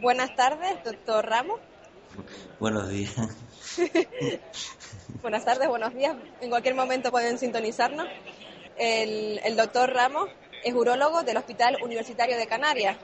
[0.00, 1.60] Buenas tardes, doctor Ramos.
[2.58, 3.12] Buenos días.
[5.22, 6.16] Buenas tardes, buenos días.
[6.40, 8.06] En cualquier momento pueden sintonizarnos.
[8.76, 10.28] El, el doctor Ramos
[10.64, 12.96] es urólogo del Hospital Universitario de Canarias.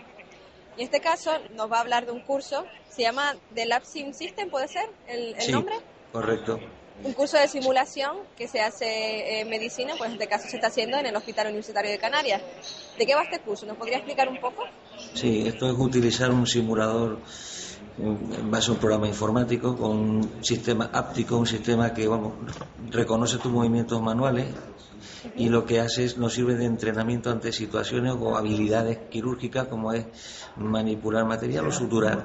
[0.77, 3.85] Y en este caso nos va a hablar de un curso, se llama The Lab
[3.85, 5.77] Sim System, ¿puede ser el, el Sí, nombre?
[6.13, 6.59] correcto.
[7.05, 10.69] Un curso de simulación que se hace en medicina, pues en este caso se está
[10.69, 12.41] haciendo en el Hospital Universitario de Canarias.
[12.99, 13.67] ¿De qué va este curso?
[13.67, 14.65] ¿Nos podría explicar un poco?
[15.15, 17.19] Sí, esto es utilizar un simulador
[17.99, 22.35] en base a un programa informático con un sistema áptico, un sistema que vamos
[22.91, 24.47] reconoce tus movimientos manuales
[25.35, 29.93] y lo que hace es nos sirve de entrenamiento ante situaciones o habilidades quirúrgicas como
[29.93, 30.07] es
[30.57, 32.25] manipular material o suturar.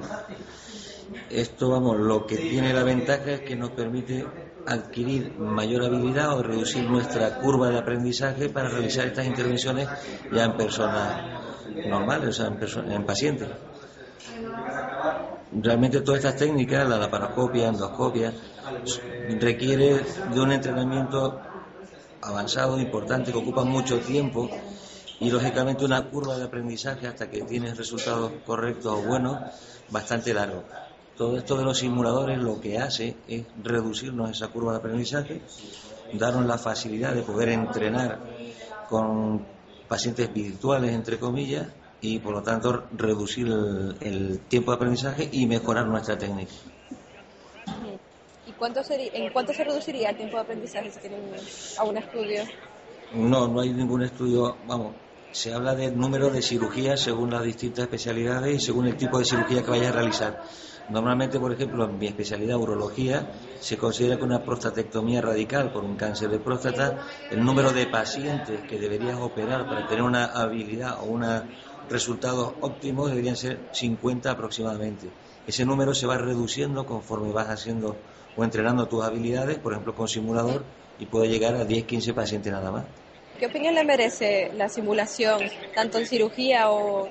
[1.30, 4.24] Esto, vamos, lo que tiene la ventaja es que nos permite
[4.66, 9.88] adquirir mayor habilidad o reducir nuestra curva de aprendizaje para realizar estas intervenciones
[10.32, 11.51] ya en personas
[11.86, 13.48] normales, o sea, en, en pacientes.
[15.52, 18.32] Realmente todas estas técnicas, la laparoscopia, endoscopia,
[19.40, 20.00] requiere
[20.32, 21.40] de un entrenamiento
[22.22, 24.48] avanzado, importante, que ocupa mucho tiempo
[25.20, 29.38] y lógicamente una curva de aprendizaje hasta que tienes resultados correctos o buenos
[29.90, 30.64] bastante largo.
[31.16, 35.42] Todo esto de los simuladores lo que hace es reducirnos esa curva de aprendizaje,
[36.14, 38.18] darnos la facilidad de poder entrenar
[38.88, 39.44] con
[39.92, 41.66] pacientes virtuales, entre comillas,
[42.00, 46.50] y por lo tanto reducir el, el tiempo de aprendizaje y mejorar nuestra técnica.
[48.46, 51.20] ¿Y cuánto sería, en cuánto se reduciría el tiempo de aprendizaje si tienen
[51.78, 52.42] a un estudio?
[53.12, 54.94] No, no hay ningún estudio, vamos,
[55.30, 59.26] se habla del número de cirugías según las distintas especialidades y según el tipo de
[59.26, 60.42] cirugía que vayas a realizar.
[60.88, 65.96] Normalmente, por ejemplo, en mi especialidad, urología, se considera que una prostatectomía radical por un
[65.96, 66.98] cáncer de próstata,
[67.30, 71.42] el número de pacientes que deberías operar para tener una habilidad o unos
[71.88, 75.08] resultados óptimos deberían ser 50 aproximadamente.
[75.46, 77.96] Ese número se va reduciendo conforme vas haciendo
[78.36, 80.64] o entrenando tus habilidades, por ejemplo, con simulador,
[80.98, 82.84] y puede llegar a 10-15 pacientes nada más.
[83.38, 85.40] ¿Qué opinión le merece la simulación,
[85.74, 87.08] tanto en cirugía o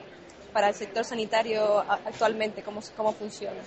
[0.53, 2.63] para el sector sanitario actualmente?
[2.63, 3.61] ¿Cómo, cómo funciona?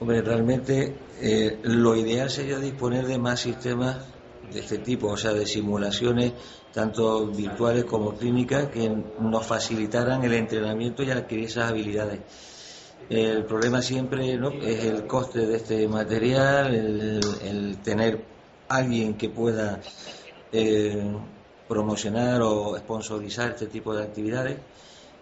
[0.00, 3.98] Hombre, realmente eh, lo ideal sería disponer de más sistemas
[4.52, 6.32] de este tipo, o sea, de simulaciones
[6.72, 8.90] tanto virtuales como clínicas que
[9.20, 12.20] nos facilitaran el entrenamiento y adquirir esas habilidades.
[13.08, 18.24] El problema siempre es el coste de este material, el, el tener
[18.68, 19.80] alguien que pueda
[20.52, 21.14] eh,
[21.68, 24.58] promocionar o sponsorizar este tipo de actividades.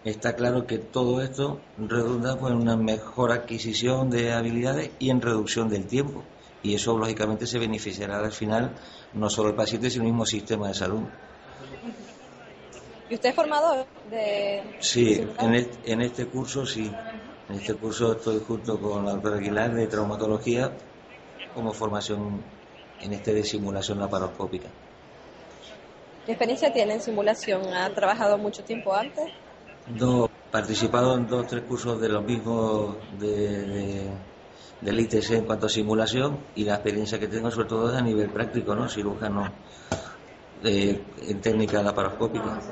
[0.05, 5.21] Está claro que todo esto redunda pues, en una mejor adquisición de habilidades y en
[5.21, 6.23] reducción del tiempo.
[6.61, 8.71] Y eso, lógicamente, se beneficiará al final
[9.13, 11.03] no solo el paciente, sino el mismo sistema de salud.
[13.09, 16.91] ¿Y usted es formador de Sí, en este, en este curso sí.
[17.49, 20.71] En este curso estoy junto con la doctora Aguilar de traumatología
[21.53, 22.41] como formación
[23.01, 24.69] en este de simulación laparoscópica.
[26.25, 27.61] ¿Qué experiencia tiene en simulación?
[27.73, 29.29] ¿Ha trabajado mucho tiempo antes?
[29.85, 33.29] Dos, participado en dos tres cursos de los mismos de,
[33.73, 34.19] de-
[34.81, 38.01] del ITC en cuanto a simulación y la experiencia que tengo sobre todo es a
[38.01, 38.89] nivel práctico, ¿no?
[38.89, 39.61] Cirujano
[40.63, 42.63] eh, en técnica laparoscópica.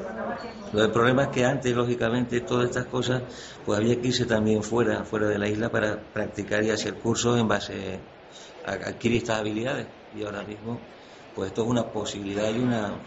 [0.73, 3.23] El problema es que antes, lógicamente, todas estas cosas,
[3.63, 7.39] pues había que irse también fuera, fuera de la isla para practicar y hacer cursos
[7.39, 8.07] en base
[8.63, 9.89] a adquirir estas habilidades.
[10.11, 10.89] Y ahora mismo,
[11.33, 13.01] pues esto es una posibilidad y una,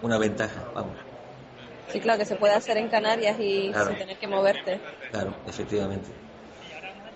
[0.00, 1.09] una ventaja, vamos.
[1.92, 3.88] Sí, claro, que se puede hacer en Canarias y Claro.
[3.88, 4.80] sin tener que moverte.
[5.10, 6.08] Claro, efectivamente.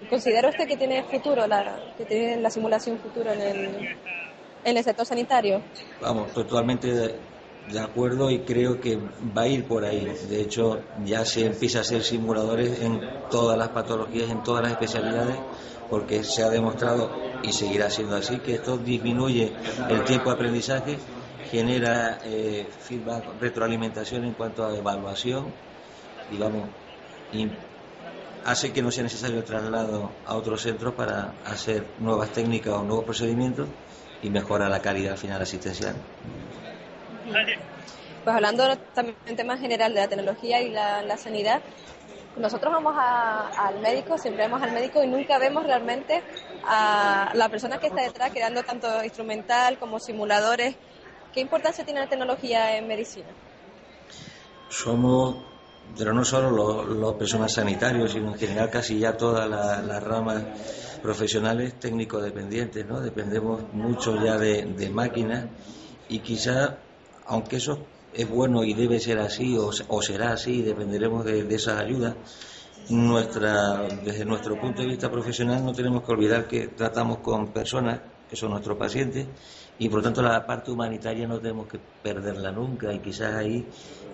[0.08, 3.88] ¿Considera usted que tiene futuro, la, que tiene la simulación futuro en el,
[4.64, 5.62] en el sector sanitario?
[6.00, 7.20] Vamos, totalmente de,
[7.69, 10.04] de acuerdo y creo que va a ir por ahí.
[10.28, 13.00] De hecho, ya se empieza a hacer simuladores en
[13.31, 15.38] todas las patologías, en todas las especialidades,
[15.88, 17.10] porque se ha demostrado
[17.43, 19.52] y seguirá siendo así que esto disminuye
[19.88, 20.99] el tiempo de aprendizaje,
[21.50, 25.46] genera eh, feedback, retroalimentación en cuanto a evaluación,
[26.31, 26.69] digamos,
[27.32, 27.49] y
[28.44, 32.82] hace que no sea necesario el traslado a otros centros para hacer nuevas técnicas o
[32.82, 33.69] nuevos procedimientos
[34.23, 35.94] y mejora la calidad final asistencial.
[38.25, 41.61] Pues hablando también en tema general de la tecnología y la, la sanidad,
[42.37, 46.23] nosotros vamos al médico, siempre vamos al médico y nunca vemos realmente
[46.67, 50.75] a la persona que está detrás creando tanto instrumental como simuladores.
[51.34, 53.26] ¿Qué importancia tiene la tecnología en medicina?
[54.69, 55.34] Somos,
[55.98, 60.44] pero no solo los, personas sanitarios, sino en general casi ya todas las ramas
[61.02, 63.00] profesionales técnicos dependientes, ¿no?
[63.00, 65.46] Dependemos mucho ya de, máquinas
[66.08, 66.78] y quizá,
[67.26, 71.80] aunque eso es bueno y debe ser así o, será así, dependeremos de, de esas
[71.80, 72.14] ayudas.
[72.90, 78.00] Nuestra, desde nuestro punto de vista profesional no tenemos que olvidar que tratamos con personas
[78.29, 79.26] que son nuestros pacientes
[79.79, 83.67] y por lo tanto la parte humanitaria no tenemos que perderla nunca y quizás ahí,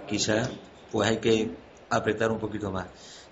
[0.08, 0.50] quizás
[0.90, 1.50] pues hay que
[1.88, 2.86] apretar un poquito más.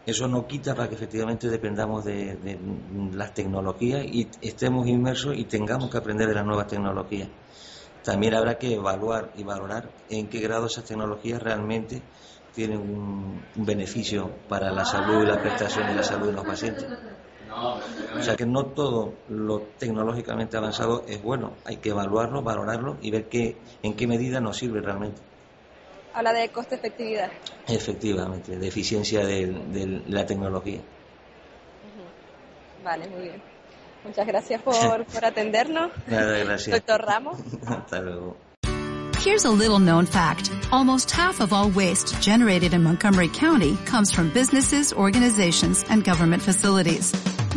[0.06, 2.58] Eso no quita para que efectivamente dependamos de, de
[3.12, 7.28] las tecnologías y estemos inmersos y tengamos que aprender de las nuevas tecnologías
[8.08, 12.00] también habrá que evaluar y valorar en qué grado esas tecnologías realmente
[12.54, 16.86] tienen un, beneficio para la salud y la prestación de la salud de los pacientes.
[17.60, 23.10] O sea que no todo lo tecnológicamente avanzado es bueno, hay que evaluarlo, valorarlo y
[23.10, 25.20] ver qué, en qué medida nos sirve realmente.
[26.14, 27.30] Habla de coste-efectividad.
[27.68, 30.80] Efectivamente, de eficiencia de la tecnología.
[32.82, 33.42] Vale, muy bien.
[34.04, 35.90] Muchas gracias por, por atendernos.
[36.06, 36.76] Nada, gracias.
[36.76, 37.38] Doctor Ramos.
[37.66, 38.36] Hasta luego.
[39.18, 40.50] Here's a little known fact.
[40.70, 46.40] Almost half of all waste generated in Montgomery County comes from businesses, organizations, and government
[46.42, 47.12] facilities.